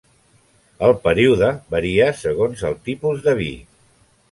[0.87, 3.53] El període varia segons el tipus de vi.